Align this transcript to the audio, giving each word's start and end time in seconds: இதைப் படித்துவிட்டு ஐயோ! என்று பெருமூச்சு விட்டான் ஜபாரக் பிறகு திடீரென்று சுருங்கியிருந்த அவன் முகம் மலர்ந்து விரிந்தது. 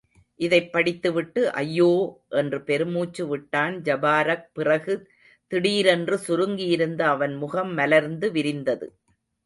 இதைப் 0.39 0.71
படித்துவிட்டு 0.71 1.51
ஐயோ! 1.53 1.89
என்று 2.31 2.61
பெருமூச்சு 2.61 3.27
விட்டான் 3.27 3.75
ஜபாரக் 3.81 4.49
பிறகு 4.53 4.95
திடீரென்று 5.51 6.17
சுருங்கியிருந்த 6.27 7.01
அவன் 7.07 7.35
முகம் 7.35 7.73
மலர்ந்து 7.73 8.29
விரிந்தது. 8.31 8.89